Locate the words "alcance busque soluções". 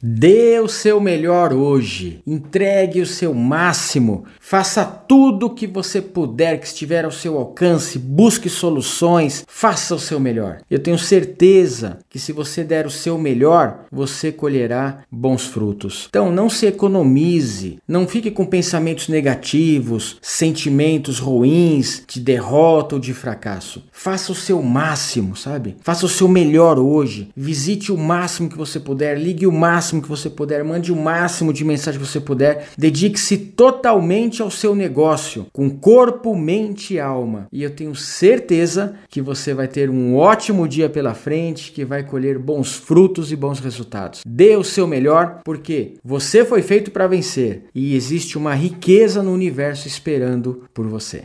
7.36-9.44